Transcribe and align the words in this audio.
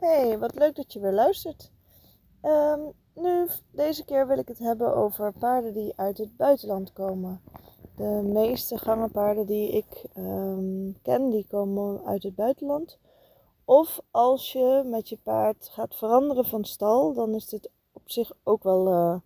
Hey, 0.00 0.38
wat 0.38 0.54
leuk 0.54 0.74
dat 0.74 0.92
je 0.92 1.00
weer 1.00 1.12
luistert. 1.12 1.70
Ehm, 2.40 2.80
nu, 3.14 3.48
deze 3.70 4.04
keer 4.04 4.26
wil 4.26 4.38
ik 4.38 4.48
het 4.48 4.58
hebben 4.58 4.96
over 4.96 5.32
paarden 5.32 5.72
die 5.72 5.92
uit 5.96 6.18
het 6.18 6.36
buitenland 6.36 6.92
komen. 6.92 7.40
De 7.96 8.20
meeste 8.24 8.78
gangenpaarden 8.78 9.46
die 9.46 9.70
ik 9.70 10.04
ehm, 10.14 10.92
ken, 11.02 11.30
die 11.30 11.46
komen 11.48 12.04
uit 12.04 12.22
het 12.22 12.34
buitenland. 12.34 12.98
Of 13.64 14.00
als 14.10 14.52
je 14.52 14.82
met 14.86 15.08
je 15.08 15.18
paard 15.22 15.68
gaat 15.72 15.94
veranderen 15.94 16.44
van 16.44 16.64
stal, 16.64 17.14
dan 17.14 17.34
is 17.34 17.48
dit 17.48 17.70
op 17.92 18.10
zich 18.10 18.32
ook 18.42 18.62
wel 18.62 18.92
uh, 18.92 19.16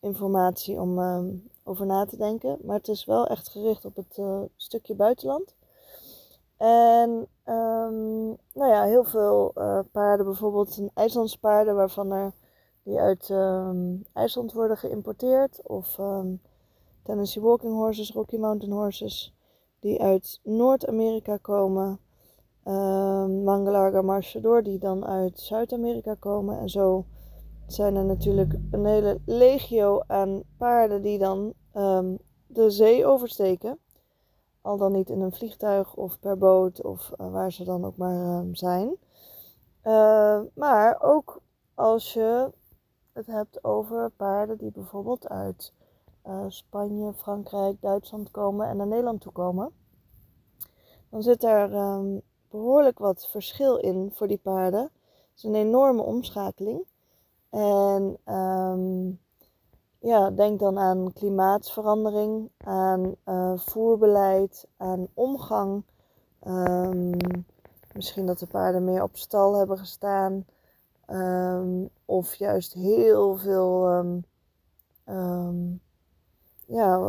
informatie 0.00 0.80
om 0.80 0.98
uh, 0.98 1.20
over 1.64 1.86
na 1.86 2.04
te 2.04 2.16
denken. 2.16 2.58
Maar 2.62 2.76
het 2.76 2.88
is 2.88 3.04
wel 3.04 3.26
echt 3.26 3.48
gericht 3.48 3.84
op 3.84 3.96
het 3.96 4.16
uh, 4.18 4.42
stukje 4.56 4.94
buitenland. 4.94 5.54
En 6.56 7.28
um, 7.50 8.36
nou 8.54 8.70
ja, 8.70 8.84
heel 8.84 9.04
veel 9.04 9.52
uh, 9.56 9.78
paarden, 9.92 10.26
bijvoorbeeld 10.26 10.76
een 10.76 10.90
IJslandse 10.94 11.38
paarden 11.38 11.74
waarvan 11.74 12.32
die 12.82 12.98
uit 12.98 13.28
um, 13.28 14.02
IJsland 14.12 14.52
worden 14.52 14.76
geïmporteerd. 14.76 15.60
Of 15.66 15.98
um, 15.98 16.40
Tennessee 17.02 17.42
Walking 17.42 17.72
Horses, 17.72 18.12
Rocky 18.12 18.36
Mountain 18.36 18.72
Horses, 18.72 19.34
die 19.80 20.02
uit 20.02 20.40
Noord-Amerika 20.42 21.36
komen. 21.36 22.00
Um, 22.64 23.42
Mangalaga 23.44 24.02
Marchador, 24.02 24.62
die 24.62 24.78
dan 24.78 25.06
uit 25.06 25.40
Zuid-Amerika 25.40 26.14
komen. 26.14 26.58
En 26.58 26.68
zo 26.68 27.04
zijn 27.66 27.96
er 27.96 28.04
natuurlijk 28.04 28.54
een 28.70 28.86
hele 28.86 29.20
legio 29.26 30.02
aan 30.06 30.42
paarden 30.58 31.02
die 31.02 31.18
dan 31.18 31.52
de 32.46 32.70
zee 32.70 33.06
oversteken. 33.06 33.78
Al 34.60 34.76
dan 34.76 34.92
niet 34.92 35.10
in 35.10 35.20
een 35.20 35.32
vliegtuig 35.32 35.94
of 35.94 36.18
per 36.18 36.38
boot 36.38 36.82
of 36.82 37.10
uh, 37.20 37.32
waar 37.32 37.52
ze 37.52 37.64
dan 37.64 37.84
ook 37.84 37.96
maar 37.96 38.44
uh, 38.44 38.48
zijn. 38.52 38.96
Uh, 39.84 40.40
maar 40.54 41.02
ook 41.02 41.40
als 41.74 42.12
je 42.12 42.52
het 43.12 43.26
hebt 43.26 43.64
over 43.64 44.10
paarden 44.10 44.58
die 44.58 44.70
bijvoorbeeld 44.70 45.28
uit 45.28 45.72
eh, 46.22 46.44
Spanje, 46.48 47.12
Frankrijk, 47.12 47.80
Duitsland 47.80 48.30
komen 48.30 48.68
en 48.68 48.76
naar 48.76 48.86
Nederland 48.86 49.20
toe 49.20 49.32
komen. 49.32 49.72
Dan 51.08 51.22
zit 51.22 51.44
er 51.44 51.74
um, 51.74 52.20
behoorlijk 52.50 52.98
wat 52.98 53.28
verschil 53.28 53.76
in 53.76 54.10
voor 54.14 54.26
die 54.26 54.38
paarden. 54.38 54.82
Het 54.82 54.90
is 55.36 55.42
een 55.42 55.54
enorme 55.54 56.02
omschakeling. 56.02 56.84
En 57.50 58.18
um, 58.34 59.20
ja, 60.00 60.30
denk 60.30 60.60
dan 60.60 60.78
aan 60.78 61.12
klimaatverandering, 61.12 62.50
aan 62.56 63.14
uh, 63.24 63.52
voerbeleid, 63.56 64.66
aan 64.76 65.06
omgang. 65.14 65.84
Um, 66.46 67.16
misschien 67.92 68.26
dat 68.26 68.38
de 68.38 68.46
paarden 68.46 68.84
meer 68.84 69.02
op 69.02 69.16
stal 69.16 69.58
hebben 69.58 69.78
gestaan. 69.78 70.46
Um, 71.08 71.90
of 72.04 72.34
juist 72.34 72.72
heel 72.72 73.36
veel 73.36 73.88
um, 75.06 75.80
ja, 76.66 77.00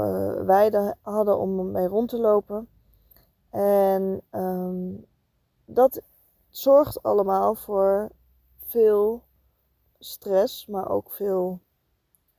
weiden 0.45 0.97
hadden 1.01 1.37
om 1.37 1.71
mee 1.71 1.87
rond 1.87 2.09
te 2.09 2.19
lopen. 2.19 2.67
En 3.49 4.21
dat 5.65 6.01
zorgt 6.49 7.03
allemaal 7.03 7.55
voor 7.55 8.09
veel 8.57 9.23
stress, 9.99 10.65
maar 10.65 10.89
ook 10.89 11.11
veel 11.11 11.59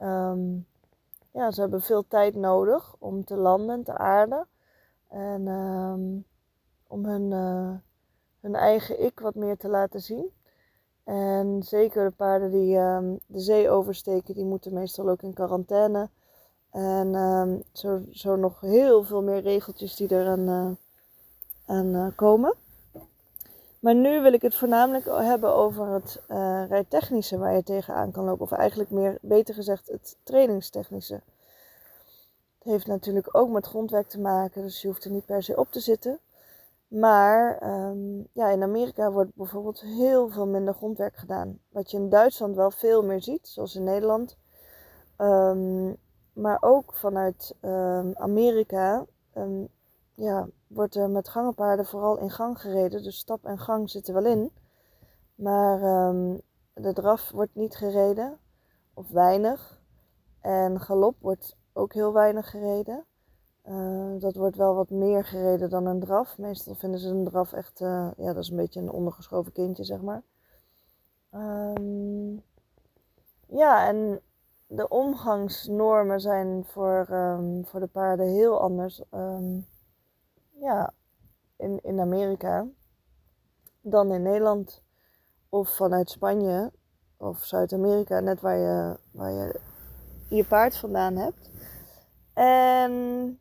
Um, 0.02 0.66
ja, 1.32 1.50
ze 1.50 1.60
hebben 1.60 1.82
veel 1.82 2.06
tijd 2.08 2.34
nodig 2.34 2.94
om 2.98 3.24
te 3.24 3.36
landen 3.36 3.76
en 3.76 3.82
te 3.84 3.98
aarden. 3.98 4.46
En 5.08 5.46
um, 5.46 6.24
om 6.86 7.04
hun, 7.04 7.30
uh, 7.30 7.74
hun 8.40 8.54
eigen 8.54 9.04
ik 9.04 9.20
wat 9.20 9.34
meer 9.34 9.56
te 9.56 9.68
laten 9.68 10.00
zien. 10.00 10.30
En 11.04 11.62
zeker 11.62 12.08
de 12.08 12.16
paarden 12.16 12.50
die 12.50 12.76
um, 12.76 13.18
de 13.26 13.40
zee 13.40 13.70
oversteken, 13.70 14.34
die 14.34 14.44
moeten 14.44 14.74
meestal 14.74 15.08
ook 15.08 15.22
in 15.22 15.34
quarantaine. 15.34 16.08
En 16.70 17.64
zo, 17.72 18.00
zo 18.10 18.36
nog 18.36 18.60
heel 18.60 19.02
veel 19.02 19.22
meer 19.22 19.40
regeltjes 19.40 19.96
die 19.96 20.08
er 20.08 20.28
aan, 20.28 20.48
uh, 20.48 20.70
aan 21.66 21.86
uh, 21.86 22.06
komen. 22.16 22.54
Maar 23.82 23.94
nu 23.94 24.20
wil 24.20 24.32
ik 24.32 24.42
het 24.42 24.54
voornamelijk 24.54 25.04
hebben 25.04 25.54
over 25.54 25.86
het 25.86 26.22
uh, 26.28 26.64
rijtechnische 26.68 27.38
waar 27.38 27.54
je 27.54 27.62
tegenaan 27.62 28.10
kan 28.10 28.24
lopen. 28.24 28.44
Of 28.44 28.52
eigenlijk 28.52 28.90
meer, 28.90 29.18
beter 29.20 29.54
gezegd, 29.54 29.88
het 29.88 30.16
trainingstechnische. 30.22 31.14
Het 32.58 32.72
heeft 32.72 32.86
natuurlijk 32.86 33.36
ook 33.36 33.50
met 33.50 33.66
grondwerk 33.66 34.08
te 34.08 34.20
maken, 34.20 34.62
dus 34.62 34.82
je 34.82 34.88
hoeft 34.88 35.04
er 35.04 35.10
niet 35.10 35.26
per 35.26 35.42
se 35.42 35.56
op 35.56 35.70
te 35.70 35.80
zitten. 35.80 36.18
Maar 36.88 37.62
um, 37.62 38.26
ja, 38.32 38.48
in 38.48 38.62
Amerika 38.62 39.10
wordt 39.10 39.34
bijvoorbeeld 39.34 39.80
heel 39.80 40.28
veel 40.28 40.46
minder 40.46 40.74
grondwerk 40.74 41.16
gedaan. 41.16 41.58
Wat 41.68 41.90
je 41.90 41.96
in 41.96 42.08
Duitsland 42.08 42.56
wel 42.56 42.70
veel 42.70 43.04
meer 43.04 43.22
ziet, 43.22 43.48
zoals 43.48 43.74
in 43.74 43.84
Nederland. 43.84 44.36
Um, 45.18 45.96
maar 46.32 46.58
ook 46.60 46.94
vanuit 46.94 47.54
um, 47.60 48.12
Amerika 48.16 49.06
ja, 50.22 50.48
wordt 50.66 50.94
er 50.94 51.10
met 51.10 51.28
gangenpaarden 51.28 51.86
vooral 51.86 52.18
in 52.18 52.30
gang 52.30 52.60
gereden. 52.60 53.02
Dus 53.02 53.18
stap 53.18 53.44
en 53.44 53.58
gang 53.58 53.90
zitten 53.90 54.14
wel 54.14 54.24
in. 54.24 54.52
Maar 55.34 56.08
um, 56.08 56.40
de 56.74 56.92
draf 56.92 57.30
wordt 57.30 57.54
niet 57.54 57.76
gereden, 57.76 58.38
of 58.94 59.08
weinig. 59.08 59.80
En 60.40 60.80
galop 60.80 61.16
wordt 61.20 61.56
ook 61.72 61.92
heel 61.92 62.12
weinig 62.12 62.50
gereden. 62.50 63.04
Uh, 63.64 64.20
dat 64.20 64.36
wordt 64.36 64.56
wel 64.56 64.74
wat 64.74 64.90
meer 64.90 65.24
gereden 65.24 65.70
dan 65.70 65.86
een 65.86 66.00
draf. 66.00 66.38
Meestal 66.38 66.74
vinden 66.74 67.00
ze 67.00 67.08
een 67.08 67.24
draf 67.24 67.52
echt, 67.52 67.80
uh, 67.80 68.08
ja, 68.16 68.32
dat 68.32 68.42
is 68.42 68.48
een 68.48 68.56
beetje 68.56 68.80
een 68.80 68.90
ondergeschoven 68.90 69.52
kindje, 69.52 69.84
zeg 69.84 70.02
maar. 70.02 70.22
Um, 71.34 72.42
ja, 73.46 73.86
en 73.86 74.20
de 74.66 74.88
omgangsnormen 74.88 76.20
zijn 76.20 76.64
voor, 76.64 77.08
um, 77.10 77.66
voor 77.66 77.80
de 77.80 77.86
paarden 77.86 78.26
heel 78.26 78.60
anders. 78.60 79.02
Um, 79.10 79.66
ja, 80.62 80.92
in, 81.56 81.80
in 81.82 82.00
Amerika 82.00 82.66
dan 83.80 84.12
in 84.12 84.22
Nederland 84.22 84.82
of 85.48 85.76
vanuit 85.76 86.10
Spanje 86.10 86.72
of 87.16 87.44
Zuid-Amerika, 87.44 88.20
net 88.20 88.40
waar 88.40 88.56
je, 88.56 88.98
waar 89.10 89.32
je 89.32 89.60
je 90.28 90.44
paard 90.44 90.76
vandaan 90.76 91.16
hebt. 91.16 91.50
En 92.32 93.38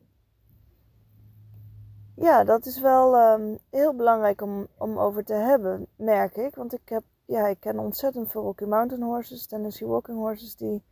ja, 2.14 2.44
dat 2.44 2.66
is 2.66 2.80
wel 2.80 3.32
um, 3.32 3.58
heel 3.70 3.94
belangrijk 3.96 4.40
om, 4.40 4.66
om 4.78 4.98
over 4.98 5.24
te 5.24 5.34
hebben, 5.34 5.86
merk 5.96 6.36
ik. 6.36 6.54
Want 6.54 6.72
ik, 6.72 6.88
heb, 6.88 7.04
ja, 7.24 7.46
ik 7.46 7.60
ken 7.60 7.78
ontzettend 7.78 8.30
veel 8.30 8.42
Rocky 8.42 8.64
Mountain 8.64 9.02
horses, 9.02 9.46
Tennessee 9.46 9.88
Walking 9.88 10.18
horses, 10.18 10.56
die. 10.56 10.84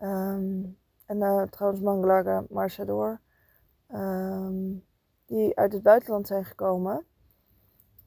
Um, 0.00 0.78
en 1.06 1.20
uh, 1.20 1.42
trouwens 1.42 1.82
Mangalaga 1.82 2.44
Marchador. 2.48 3.20
Um, 3.88 4.86
die 5.28 5.56
uit 5.56 5.72
het 5.72 5.82
buitenland 5.82 6.26
zijn 6.26 6.44
gekomen. 6.44 7.06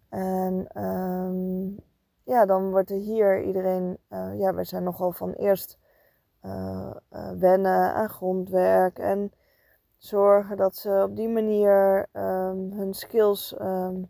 En 0.09 0.84
um, 0.84 1.80
ja, 2.24 2.46
dan 2.46 2.70
wordt 2.70 2.90
er 2.90 2.98
hier 2.98 3.44
iedereen, 3.44 3.98
uh, 4.09 4.40
ja, 4.40 4.54
wij 4.54 4.64
zijn 4.64 4.84
nogal 4.84 5.12
van 5.12 5.32
eerst 5.32 5.80
uh, 6.46 6.92
uh, 7.14 7.32
wennen 7.32 7.94
aan 7.94 8.09
grondwerk 8.09 9.00
en 9.00 9.32
zorgen 9.98 10.58
dat 10.58 10.76
ze 10.76 11.06
op 11.09 11.16
die 11.16 11.30
manier 11.30 12.08
um, 12.14 12.72
hun 12.72 12.94
skills 12.94 13.56
um, 13.62 14.09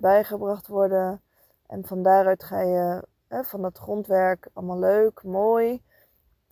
bijgebracht 0.00 0.66
worden. 0.66 1.22
En 1.66 1.86
van 1.86 2.02
daaruit 2.02 2.42
ga 2.42 2.60
je 2.60 3.04
van 3.28 3.62
dat 3.62 3.78
grondwerk 3.78 4.48
allemaal 4.52 4.78
leuk, 4.78 5.22
mooi, 5.22 5.82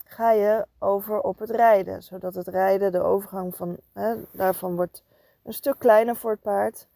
ga 0.03 0.31
je 0.31 0.65
over 0.79 1.21
op 1.21 1.39
het 1.39 1.49
rijden. 1.49 2.03
Zodat 2.03 2.35
het 2.35 2.47
rijden, 2.47 2.91
de 2.91 3.01
overgang 3.01 3.55
van, 3.55 3.77
daarvan 4.31 4.75
wordt 4.75 5.03
een 5.49 5.55
stuk 5.55 5.79
kleiner 5.79 6.15
voor 6.15 6.31
het 6.31 6.41
paard. 6.41 6.87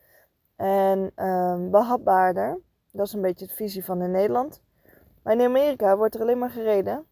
En 0.56 1.26
um, 1.26 1.72
behapbaarder. 1.72 2.60
Dat 2.92 3.06
is 3.06 3.14
een 3.14 3.22
beetje 3.22 3.48
de 3.48 3.54
visie 3.54 3.86
van 3.86 4.02
in 4.02 4.12
Nederland. 4.12 4.62
Maar 5.24 5.34
in 5.34 5.42
Amerika 5.42 5.98
wordt 5.98 6.16
er 6.16 6.22
alleen 6.22 6.38
maar 6.38 6.50
gereden. 6.50 7.06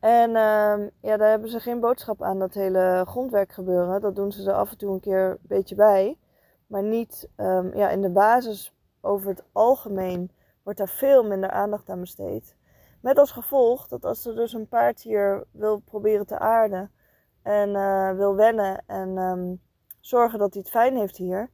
En 0.00 0.36
um, 0.36 0.90
ja, 1.00 1.16
daar 1.16 1.30
hebben 1.30 1.48
ze 1.48 1.60
geen 1.60 1.80
boodschap 1.80 2.22
aan, 2.22 2.38
dat 2.38 2.54
hele 2.54 3.04
grondwerk 3.08 3.52
gebeuren. 3.52 4.00
Dat 4.00 4.16
doen 4.16 4.32
ze 4.32 4.50
er 4.50 4.56
af 4.56 4.70
en 4.70 4.78
toe 4.78 4.92
een 4.92 5.00
keer 5.00 5.30
een 5.30 5.38
beetje 5.42 5.74
bij. 5.74 6.18
Maar 6.66 6.82
niet 6.82 7.28
um, 7.36 7.76
ja, 7.76 7.88
in 7.88 8.02
de 8.02 8.10
basis, 8.10 8.74
over 9.00 9.28
het 9.28 9.44
algemeen, 9.52 10.30
wordt 10.62 10.78
daar 10.78 10.88
veel 10.88 11.24
minder 11.24 11.50
aandacht 11.50 11.88
aan 11.88 12.00
besteed. 12.00 12.56
Met 13.00 13.18
als 13.18 13.32
gevolg 13.32 13.88
dat 13.88 14.04
als 14.04 14.26
er 14.26 14.34
dus 14.34 14.52
een 14.52 14.68
paard 14.68 15.00
hier 15.00 15.44
wil 15.50 15.78
proberen 15.78 16.26
te 16.26 16.38
aarden 16.38 16.90
en 17.42 17.68
uh, 17.68 18.12
wil 18.12 18.34
wennen 18.34 18.82
en 18.86 19.60
zorgen 20.06 20.38
dat 20.38 20.52
hij 20.52 20.62
het 20.62 20.72
fijn 20.72 20.96
heeft 20.96 21.16
hier. 21.16 21.50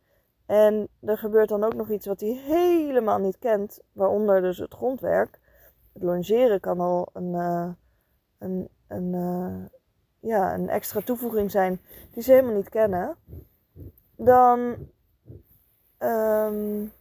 En 0.46 0.88
er 1.00 1.18
gebeurt 1.18 1.48
dan 1.48 1.64
ook 1.64 1.74
nog 1.74 1.90
iets 1.90 2.06
wat 2.06 2.20
hij 2.20 2.30
helemaal 2.30 3.18
niet 3.18 3.38
kent, 3.38 3.80
waaronder 3.92 4.40
dus 4.40 4.58
het 4.58 4.74
grondwerk. 4.74 5.40
Het 5.92 6.02
longeren 6.02 6.60
kan 6.60 6.80
al 6.80 7.08
een, 7.12 7.32
uh, 7.34 7.70
een, 8.38 8.68
een, 8.86 9.12
uh, 9.12 9.64
ja, 10.20 10.54
een 10.54 10.68
extra 10.68 11.00
toevoeging 11.00 11.50
zijn 11.50 11.80
die 12.10 12.22
ze 12.22 12.32
helemaal 12.32 12.54
niet 12.54 12.68
kennen. 12.68 13.16
Dan 14.16 14.58
um, 15.98 16.92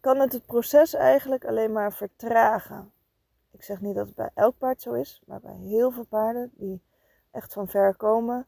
kan 0.00 0.18
het 0.18 0.32
het 0.32 0.46
proces 0.46 0.94
eigenlijk 0.94 1.44
alleen 1.44 1.72
maar 1.72 1.92
vertragen. 1.92 2.92
Ik 3.50 3.62
zeg 3.62 3.80
niet 3.80 3.94
dat 3.94 4.06
het 4.06 4.16
bij 4.16 4.30
elk 4.34 4.58
paard 4.58 4.82
zo 4.82 4.92
is, 4.92 5.22
maar 5.26 5.40
bij 5.40 5.56
heel 5.56 5.90
veel 5.90 6.06
paarden 6.06 6.50
die 6.54 6.82
echt 7.30 7.52
van 7.52 7.68
ver 7.68 7.96
komen, 7.96 8.46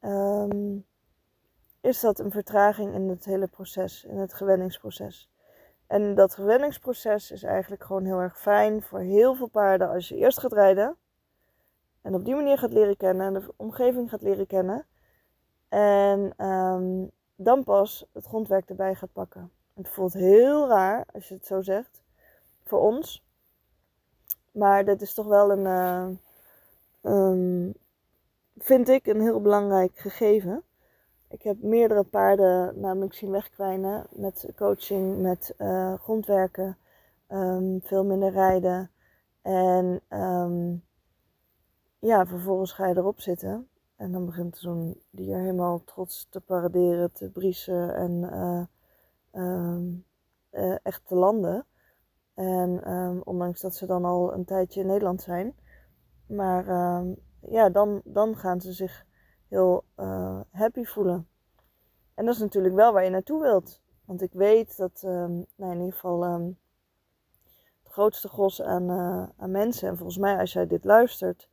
ehm, 0.00 0.76
is 1.88 2.00
dat 2.00 2.18
een 2.18 2.30
vertraging 2.30 2.94
in 2.94 3.08
het 3.08 3.24
hele 3.24 3.46
proces, 3.46 4.04
in 4.04 4.16
het 4.16 4.34
gewenningsproces. 4.34 5.30
En 5.86 6.14
dat 6.14 6.34
gewenningsproces 6.34 7.30
is 7.30 7.42
eigenlijk 7.42 7.84
gewoon 7.84 8.04
heel 8.04 8.20
erg 8.20 8.40
fijn 8.40 8.82
voor 8.82 9.00
heel 9.00 9.34
veel 9.34 9.48
paarden 9.48 9.88
als 9.88 10.08
je 10.08 10.16
eerst 10.16 10.40
gaat 10.40 10.52
rijden. 10.52 10.96
En 12.02 12.14
op 12.14 12.24
die 12.24 12.34
manier 12.34 12.58
gaat 12.58 12.72
leren 12.72 12.96
kennen 12.96 13.26
en 13.26 13.32
de 13.32 13.52
omgeving 13.56 14.10
gaat 14.10 14.22
leren 14.22 14.46
kennen. 14.46 14.86
En 15.68 16.32
ehm, 16.36 17.06
dan 17.36 17.64
pas 17.64 18.06
het 18.12 18.24
grondwerk 18.24 18.68
erbij 18.68 18.94
gaat 18.94 19.12
pakken. 19.12 19.50
Het 19.74 19.88
voelt 19.88 20.12
heel 20.12 20.68
raar 20.68 21.04
als 21.12 21.28
je 21.28 21.34
het 21.34 21.46
zo 21.46 21.60
zegt 21.60 22.02
voor 22.64 22.80
ons. 22.80 23.24
Maar 24.50 24.84
dit 24.84 25.02
is 25.02 25.14
toch 25.14 25.26
wel 25.26 25.50
een, 25.50 25.64
uh, 27.02 27.12
um, 27.12 27.74
vind 28.58 28.88
ik, 28.88 29.06
een 29.06 29.20
heel 29.20 29.40
belangrijk 29.40 29.98
gegeven. 29.98 30.62
Ik 31.30 31.42
heb 31.42 31.62
meerdere 31.62 32.04
paarden 32.04 32.80
namelijk 32.80 33.14
zien 33.14 33.30
wegkwijnen 33.30 34.06
met 34.10 34.52
coaching, 34.56 35.18
met 35.18 35.54
uh, 35.58 35.94
grondwerken, 35.94 36.78
um, 37.28 37.80
veel 37.82 38.04
minder 38.04 38.30
rijden. 38.30 38.90
En 39.42 40.00
um, 40.08 40.84
ja, 41.98 42.26
vervolgens 42.26 42.72
ga 42.72 42.86
je 42.86 42.96
erop 42.96 43.20
zitten. 43.20 43.68
En 43.96 44.12
dan 44.12 44.26
begint 44.26 44.56
zo'n 44.58 45.02
dier 45.10 45.36
helemaal 45.36 45.84
trots 45.84 46.26
te 46.30 46.40
paraderen, 46.40 47.12
te 47.12 47.30
briesen 47.30 47.94
en 47.94 48.10
uh, 48.12 48.64
um, 49.42 50.04
uh, 50.52 50.76
echt 50.82 51.06
te 51.06 51.14
landen. 51.14 51.66
En 52.34 52.82
ondanks 53.24 53.60
dat 53.60 53.74
ze 53.74 53.86
dan 53.86 54.04
al 54.04 54.32
een 54.32 54.44
tijdje 54.44 54.80
in 54.80 54.86
Nederland 54.86 55.22
zijn. 55.22 55.54
Maar 56.26 56.64
ja, 57.40 57.68
dan, 57.68 58.00
dan 58.04 58.36
gaan 58.36 58.60
ze 58.60 58.72
zich 58.72 59.06
heel 59.48 59.84
uh, 59.96 60.40
happy 60.50 60.84
voelen. 60.84 61.28
En 62.14 62.24
dat 62.24 62.34
is 62.34 62.40
natuurlijk 62.40 62.74
wel 62.74 62.92
waar 62.92 63.04
je 63.04 63.10
naartoe 63.10 63.42
wilt. 63.42 63.80
Want 64.04 64.22
ik 64.22 64.32
weet 64.32 64.76
dat, 64.76 65.02
nou 65.02 65.72
in 65.72 65.78
ieder 65.78 65.92
geval, 65.92 66.22
het 67.82 67.92
grootste 67.92 68.28
gros 68.28 68.62
aan, 68.62 68.90
uh, 68.90 69.28
aan 69.36 69.50
mensen, 69.50 69.88
en 69.88 69.96
volgens 69.96 70.18
mij 70.18 70.38
als 70.38 70.52
jij 70.52 70.66
dit 70.66 70.84
luistert, 70.84 71.48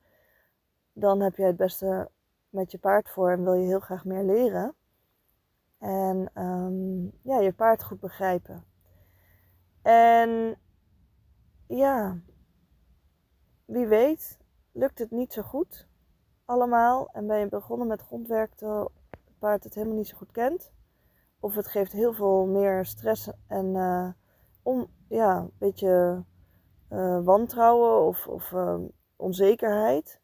dan 0.94 1.22
heb 1.22 1.36
jij 1.36 1.48
het 1.48 1.58
beste 1.58 2.10
met 2.50 2.72
je 2.72 2.78
paard 2.78 3.10
voor 3.10 3.32
en 3.32 3.44
wil 3.44 3.54
je 3.54 3.66
heel 3.66 3.80
graag 3.80 4.06
meer 4.06 4.24
leren. 4.24 4.76
En 5.78 6.32
um, 6.44 7.12
ja, 7.22 7.40
je 7.40 7.54
paard 7.54 7.84
goed 7.84 8.00
begrijpen. 8.00 8.66
En 9.82 10.58
ja, 11.68 12.20
wie 13.66 13.88
weet, 13.88 14.38
lukt 14.72 15.00
het 15.00 15.12
niet 15.12 15.34
zo 15.34 15.42
goed 15.42 15.88
allemaal. 16.46 17.10
En 17.12 17.28
ben 17.28 17.40
je 17.40 17.48
begonnen 17.48 17.88
met 17.88 18.02
grondwerk 18.02 18.56
terwijl 18.56 18.92
het 19.10 19.40
paard 19.40 19.64
het 19.64 19.74
helemaal 19.74 19.98
niet 19.98 20.08
zo 20.08 20.18
goed 20.18 20.32
kent. 20.32 20.72
Of 21.40 21.56
het 21.56 21.68
geeft 21.68 21.92
heel 21.92 22.14
veel 22.14 22.46
meer 22.46 22.86
stress 22.86 23.30
en 23.48 23.66
uh, 23.66 24.10
om, 24.64 24.88
ja, 25.08 25.38
een 25.38 25.52
beetje 25.58 26.24
uh, 26.90 27.24
wantrouwen 27.24 28.08
of, 28.08 28.28
of 28.28 28.52
uh, 28.52 28.80
onzekerheid. 29.16 30.20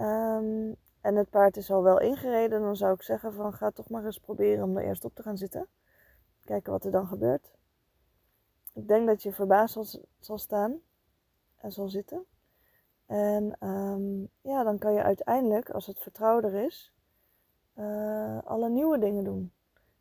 Um, 0.00 0.76
en 1.00 1.16
het 1.16 1.30
paard 1.30 1.56
is 1.56 1.70
al 1.70 1.82
wel 1.82 2.00
ingereden, 2.00 2.60
dan 2.60 2.76
zou 2.76 2.94
ik 2.94 3.02
zeggen 3.02 3.34
van 3.34 3.52
ga 3.52 3.70
toch 3.70 3.88
maar 3.88 4.04
eens 4.04 4.18
proberen 4.18 4.64
om 4.64 4.76
er 4.76 4.84
eerst 4.84 5.04
op 5.04 5.14
te 5.14 5.22
gaan 5.22 5.36
zitten. 5.36 5.68
Kijken 6.44 6.72
wat 6.72 6.84
er 6.84 6.90
dan 6.90 7.06
gebeurt. 7.06 7.52
Ik 8.72 8.88
denk 8.88 9.06
dat 9.06 9.22
je 9.22 9.32
verbaasd 9.32 9.72
zal, 9.72 9.86
zal 10.18 10.38
staan 10.38 10.80
en 11.56 11.72
zal 11.72 11.88
zitten. 11.88 12.26
En 13.06 13.56
um, 13.60 14.28
ja, 14.40 14.62
dan 14.62 14.78
kan 14.78 14.92
je 14.92 15.02
uiteindelijk, 15.02 15.70
als 15.70 15.86
het 15.86 15.98
vertrouwder 15.98 16.54
is, 16.54 16.92
uh, 17.78 18.38
alle 18.44 18.68
nieuwe 18.68 18.98
dingen 18.98 19.24
doen. 19.24 19.52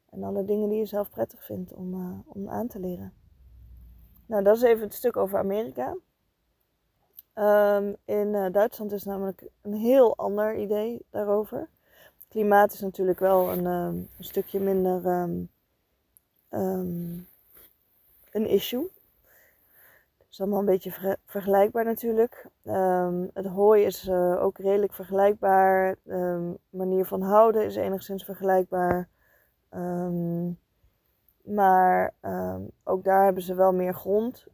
En 0.09 0.23
alle 0.23 0.44
dingen 0.44 0.69
die 0.69 0.77
je 0.77 0.85
zelf 0.85 1.09
prettig 1.09 1.45
vindt 1.45 1.73
om, 1.73 1.94
uh, 1.94 2.19
om 2.25 2.50
aan 2.50 2.67
te 2.67 2.79
leren. 2.79 3.13
Nou, 4.25 4.44
dat 4.44 4.55
is 4.55 4.61
even 4.61 4.83
het 4.83 4.94
stuk 4.94 5.17
over 5.17 5.39
Amerika. 5.39 5.97
Um, 7.35 7.95
in 8.05 8.27
uh, 8.33 8.51
Duitsland 8.51 8.91
is 8.91 9.03
namelijk 9.03 9.50
een 9.61 9.73
heel 9.73 10.17
ander 10.17 10.55
idee 10.55 11.05
daarover. 11.09 11.69
Klimaat 12.27 12.73
is 12.73 12.79
natuurlijk 12.79 13.19
wel 13.19 13.51
een, 13.51 13.65
um, 13.65 14.09
een 14.17 14.23
stukje 14.23 14.59
minder 14.59 15.05
een 18.31 18.47
issue. 18.47 18.91
Is 20.33 20.41
allemaal 20.41 20.59
een 20.59 20.65
beetje 20.65 20.91
ver 20.91 21.18
vergelijkbaar 21.25 21.85
natuurlijk. 21.85 22.47
het 23.33 23.45
hooi 23.45 23.83
is 23.83 24.07
uh, 24.07 24.44
ook 24.44 24.57
redelijk 24.57 24.94
vergelijkbaar. 24.94 25.95
De 26.03 26.59
manier 26.69 27.06
van 27.06 27.21
houden 27.21 27.65
is 27.65 27.75
enigszins 27.75 28.24
vergelijkbaar. 28.24 29.09
maar 31.44 32.13
ook 32.83 33.03
daar 33.03 33.24
hebben 33.24 33.44
ze 33.44 33.56
wel 33.56 33.74
meer 33.74 33.94
grond. 33.94 34.45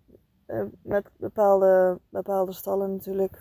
Uh, 0.47 0.61
met 0.81 1.09
bepaalde, 1.17 1.99
bepaalde 2.09 2.51
stallen 2.51 2.91
natuurlijk. 2.91 3.33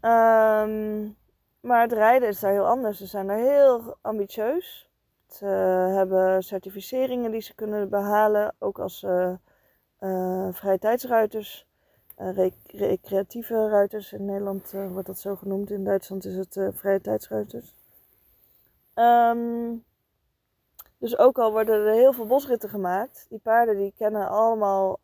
Um, 0.00 1.16
maar 1.60 1.80
het 1.82 1.92
rijden 1.92 2.28
is 2.28 2.40
daar 2.40 2.52
heel 2.52 2.66
anders. 2.66 2.98
Ze 2.98 3.06
zijn 3.06 3.26
daar 3.26 3.38
heel 3.38 3.96
ambitieus. 4.00 4.90
Ze 5.26 5.46
hebben 5.94 6.42
certificeringen 6.42 7.30
die 7.30 7.40
ze 7.40 7.54
kunnen 7.54 7.88
behalen, 7.88 8.54
ook 8.58 8.78
als 8.78 9.02
uh, 9.02 9.34
uh, 10.00 10.48
vrije 10.52 10.78
tijdsruiters. 10.78 11.66
Rec 12.16 12.54
recreatieve 12.66 13.68
ruiters. 13.68 14.12
In 14.12 14.24
Nederland 14.24 14.70
wordt 14.70 15.06
dat 15.06 15.18
zo 15.18 15.36
genoemd. 15.36 15.70
In 15.70 15.84
Duitsland 15.84 16.24
is 16.24 16.36
het 16.36 16.60
vrije 16.74 17.00
tijdsruiters. 17.00 17.74
Um, 18.94 19.84
dus 20.98 21.18
ook 21.18 21.38
al 21.38 21.50
worden 21.52 21.86
er 21.86 21.92
heel 21.92 22.12
veel 22.12 22.26
bosritten 22.26 22.68
gemaakt, 22.68 23.26
die 23.28 23.38
paarden 23.38 23.76
die 23.76 23.94
kennen 23.96 24.28
allemaal 24.28 24.98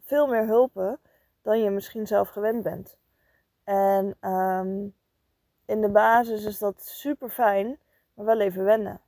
veel 0.00 0.26
meer 0.26 0.46
hulpen 0.46 1.00
dan 1.42 1.60
je 1.62 1.70
misschien 1.70 2.06
zelf 2.06 2.28
gewend 2.28 2.62
bent. 2.62 2.98
En 3.64 4.30
um, 4.30 4.94
in 5.66 5.80
de 5.80 5.88
basis 5.88 6.44
is 6.44 6.58
dat 6.58 6.82
super 6.82 7.28
fijn, 7.28 7.78
maar 8.14 8.24
wel 8.24 8.40
even 8.40 8.64
wennen. 8.64 9.00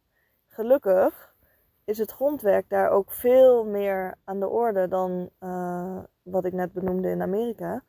Gelukkig 0.47 1.30
is 1.91 1.99
het 1.99 2.11
grondwerk 2.11 2.69
daar 2.69 2.91
ook 2.91 3.13
veel 3.13 3.65
meer 3.65 4.15
aan 4.25 4.41
de 4.41 4.49
orde 4.49 4.89
dan 4.89 5.31
uh, 5.41 5.99
wat 6.23 6.45
ik 6.45 6.53
net 6.53 6.73
benoemde 6.73 7.09
in 7.09 7.23
Amerika. 7.23 7.83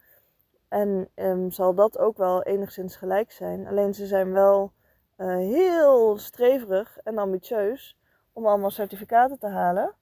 En 0.68 1.10
um, 1.16 1.52
zal 1.52 1.74
dat 1.74 1.98
ook 1.98 2.18
wel 2.18 2.44
enigszins 2.44 2.96
gelijk 2.96 3.32
zijn. 3.32 3.68
Alleen 3.68 3.94
ze 3.94 4.06
zijn 4.06 4.32
wel 4.32 4.72
uh, 5.18 5.36
heel 5.36 6.18
streverig 6.18 6.98
en 7.04 7.18
ambitieus 7.18 7.98
om 8.34 8.46
allemaal 8.46 8.70
certificaten 8.70 9.40
te 9.40 9.48
halen. 9.48 9.94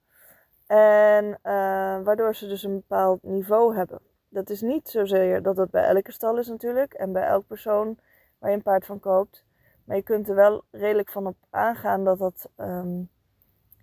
En 0.66 1.24
uh, 1.24 2.02
waardoor 2.02 2.34
ze 2.34 2.48
dus 2.48 2.62
een 2.62 2.74
bepaald 2.74 3.22
niveau 3.22 3.76
hebben. 3.76 4.00
Dat 4.28 4.50
is 4.50 4.60
niet 4.60 4.88
zozeer 4.88 5.42
dat 5.42 5.56
dat 5.56 5.70
bij 5.70 5.84
elke 5.84 6.12
stal 6.12 6.38
is 6.38 6.48
natuurlijk 6.48 6.92
en 6.92 7.12
bij 7.12 7.26
elk 7.26 7.46
persoon 7.46 7.98
waar 8.38 8.50
je 8.50 8.56
een 8.56 8.62
paard 8.62 8.86
van 8.86 9.00
koopt. 9.00 9.44
Maar 9.84 9.96
je 9.96 10.02
kunt 10.02 10.28
er 10.28 10.34
wel 10.34 10.64
redelijk 10.70 11.10
van 11.10 11.26
op 11.26 11.36
aangaan 11.50 12.04
dat, 12.04 12.18
dat, 12.18 12.48
um, 12.56 13.10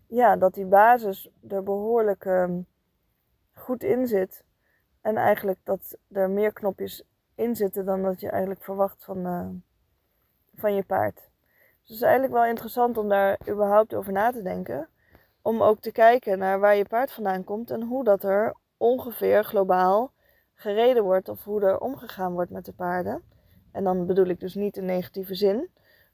ja, 0.07 0.35
dat 0.35 0.53
die 0.53 0.65
basis 0.65 1.29
er 1.47 1.63
behoorlijk 1.63 2.25
um, 2.25 2.65
goed 3.53 3.83
in 3.83 4.07
zit. 4.07 4.43
En 5.01 5.17
eigenlijk 5.17 5.59
dat 5.63 5.97
er 6.11 6.29
meer 6.29 6.53
knopjes 6.53 7.03
in 7.35 7.55
zitten 7.55 7.85
dan 7.85 8.03
dat 8.03 8.19
je 8.19 8.29
eigenlijk 8.29 8.63
verwacht 8.63 9.03
van, 9.03 9.17
uh, 9.17 9.47
van 10.55 10.75
je 10.75 10.83
paard. 10.83 11.15
Dus 11.15 11.95
het 11.95 11.95
is 11.95 12.01
eigenlijk 12.01 12.33
wel 12.33 12.45
interessant 12.45 12.97
om 12.97 13.09
daar 13.09 13.39
überhaupt 13.49 13.93
over 13.93 14.11
na 14.11 14.31
te 14.31 14.41
denken. 14.41 14.89
Om 15.41 15.61
ook 15.61 15.79
te 15.79 15.91
kijken 15.91 16.37
naar 16.37 16.59
waar 16.59 16.75
je 16.75 16.87
paard 16.87 17.11
vandaan 17.11 17.43
komt 17.43 17.71
en 17.71 17.81
hoe 17.81 18.03
dat 18.03 18.23
er 18.23 18.55
ongeveer 18.77 19.43
globaal 19.43 20.11
gereden 20.53 21.03
wordt 21.03 21.29
of 21.29 21.43
hoe 21.43 21.61
er 21.61 21.79
omgegaan 21.79 22.33
wordt 22.33 22.51
met 22.51 22.65
de 22.65 22.73
paarden. 22.73 23.23
En 23.71 23.83
dan 23.83 24.05
bedoel 24.05 24.25
ik 24.25 24.39
dus 24.39 24.55
niet 24.55 24.77
in 24.77 24.85
negatieve 24.85 25.35
zin, 25.35 25.69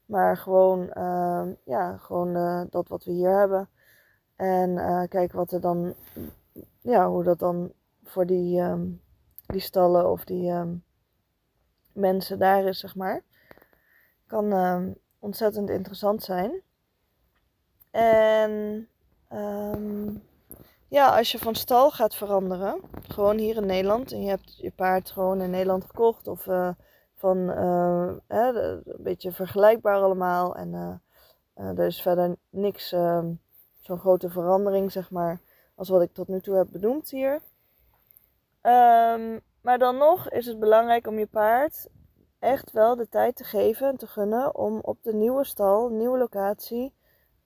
maar 0.06 0.36
gewoon, 0.36 0.90
uh, 0.94 1.46
ja, 1.64 1.96
gewoon 1.96 2.36
uh, 2.36 2.62
dat 2.70 2.88
wat 2.88 3.04
we 3.04 3.12
hier 3.12 3.38
hebben. 3.38 3.68
En 4.36 4.70
uh, 4.70 5.02
kijken 5.08 5.36
wat 5.36 5.52
er 5.52 5.60
dan, 5.60 5.94
ja, 6.80 7.08
hoe 7.08 7.22
dat 7.22 7.38
dan 7.38 7.72
voor 8.02 8.26
die, 8.26 8.60
um, 8.60 9.02
die 9.46 9.60
stallen 9.60 10.10
of 10.10 10.24
die 10.24 10.50
um, 10.50 10.84
mensen 11.92 12.38
daar 12.38 12.64
is, 12.64 12.78
zeg 12.78 12.94
maar. 12.94 13.22
Kan, 14.26 14.52
um, 14.52 14.94
ontzettend 15.18 15.70
interessant 15.70 16.22
zijn. 16.22 16.62
En 17.90 18.88
ja, 20.88 21.16
als 21.16 21.32
je 21.32 21.38
van 21.38 21.54
stal 21.54 21.90
gaat 21.90 22.14
veranderen, 22.14 22.80
gewoon 23.08 23.38
hier 23.38 23.56
in 23.56 23.66
Nederland, 23.66 24.12
en 24.12 24.22
je 24.22 24.28
hebt 24.28 24.56
je 24.56 24.70
paard 24.70 25.10
gewoon 25.10 25.40
in 25.40 25.50
Nederland 25.50 25.84
gekocht, 25.84 26.26
of 26.26 26.46
uh, 26.46 26.70
van 27.14 27.36
hè, 28.26 28.48
een 28.62 28.82
beetje 28.98 29.32
vergelijkbaar 29.32 30.02
allemaal, 30.02 30.56
en 30.56 31.00
er 31.54 31.86
is 31.86 32.02
verder 32.02 32.36
niks, 32.50 32.94
zo'n 33.84 33.98
grote 33.98 34.30
verandering, 34.30 34.92
zeg 34.92 35.10
maar, 35.10 35.40
als 35.74 35.88
wat 35.88 36.02
ik 36.02 36.12
tot 36.12 36.28
nu 36.28 36.40
toe 36.40 36.56
heb 36.56 36.68
benoemd 36.70 37.10
hier. 37.10 37.40
Ehm, 38.60 39.38
maar 39.60 39.78
dan 39.78 39.96
nog 39.96 40.30
is 40.30 40.46
het 40.46 40.58
belangrijk 40.58 41.06
om 41.06 41.18
je 41.18 41.26
paard 41.26 41.88
echt 42.38 42.72
wel 42.72 42.96
de 42.96 43.08
tijd 43.08 43.36
te 43.36 43.44
geven 43.44 43.88
en 43.88 43.96
te 43.96 44.06
gunnen 44.06 44.54
om 44.54 44.78
op 44.82 44.98
de 45.02 45.14
nieuwe 45.14 45.44
stal, 45.44 45.88
nieuwe 45.88 46.18
locatie 46.18 46.94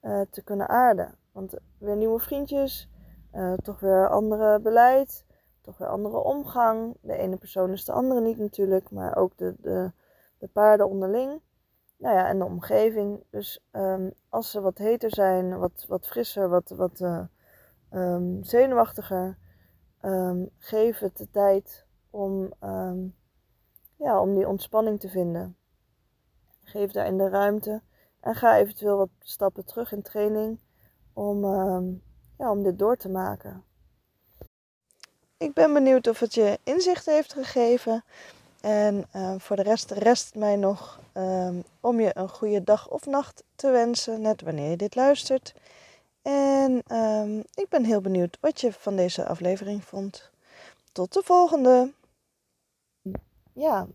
uh, 0.01 0.21
te 0.31 0.43
kunnen 0.43 0.69
aarden. 0.69 1.15
Want 1.31 1.53
weer 1.77 1.95
nieuwe 1.95 2.19
vriendjes, 2.19 2.89
uh, 3.33 3.53
toch 3.53 3.79
weer 3.79 4.09
andere 4.09 4.59
beleid, 4.59 5.25
toch 5.61 5.77
weer 5.77 5.87
andere 5.87 6.17
omgang. 6.17 6.97
De 7.01 7.13
ene 7.17 7.37
persoon 7.37 7.71
is 7.71 7.85
de 7.85 7.91
andere 7.91 8.21
niet 8.21 8.37
natuurlijk, 8.37 8.91
maar 8.91 9.15
ook 9.15 9.37
de, 9.37 9.55
de, 9.57 9.91
de 10.37 10.47
paarden 10.47 10.89
onderling. 10.89 11.41
Nou 11.99 12.15
ja, 12.15 12.27
en 12.27 12.39
de 12.39 12.45
omgeving. 12.45 13.23
Dus 13.29 13.63
um, 13.71 14.13
als 14.29 14.51
ze 14.51 14.61
wat 14.61 14.77
heter 14.77 15.13
zijn, 15.13 15.57
wat, 15.57 15.85
wat 15.87 16.07
frisser, 16.07 16.49
wat, 16.49 16.69
wat 16.69 16.99
uh, 16.99 17.23
um, 17.91 18.43
zenuwachtiger, 18.43 19.37
um, 20.01 20.49
geef 20.57 20.99
het 20.99 21.17
de 21.17 21.29
tijd 21.31 21.85
om, 22.09 22.53
ja, 23.95 24.21
om 24.21 24.35
die 24.35 24.47
ontspanning 24.47 24.99
te 24.99 25.09
vinden. 25.09 25.57
Geef 26.63 26.91
daarin 26.91 27.17
de 27.17 27.29
ruimte 27.29 27.81
en 28.19 28.35
ga 28.35 28.57
eventueel 28.57 28.97
wat 28.97 29.09
stappen 29.19 29.65
terug 29.65 29.91
in 29.91 30.01
training 30.01 30.59
om, 31.13 31.41
ja, 32.37 32.51
om 32.51 32.63
dit 32.63 32.79
door 32.79 32.97
te 32.97 33.09
maken. 33.09 33.63
Ik 35.37 35.53
ben 35.53 35.73
benieuwd 35.73 36.07
of 36.07 36.19
het 36.19 36.33
je 36.33 36.59
inzicht 36.63 37.05
heeft 37.05 37.33
gegeven. 37.33 38.03
En 38.61 39.05
uh, 39.15 39.33
voor 39.37 39.55
de 39.55 39.61
rest 39.61 39.91
rest 39.91 40.35
mij 40.35 40.55
nog 40.55 40.99
um, 41.13 41.63
om 41.79 41.99
je 41.99 42.11
een 42.13 42.29
goede 42.29 42.63
dag 42.63 42.89
of 42.89 43.05
nacht 43.05 43.43
te 43.55 43.69
wensen, 43.69 44.21
net 44.21 44.41
wanneer 44.41 44.69
je 44.69 44.77
dit 44.77 44.95
luistert. 44.95 45.53
En 46.21 46.83
um, 46.97 47.43
ik 47.53 47.65
ben 47.69 47.85
heel 47.85 48.01
benieuwd 48.01 48.37
wat 48.41 48.61
je 48.61 48.73
van 48.73 48.95
deze 48.95 49.25
aflevering 49.25 49.83
vond. 49.83 50.29
Tot 50.91 51.13
de 51.13 51.21
volgende. 51.23 51.91
Ja, 53.53 53.87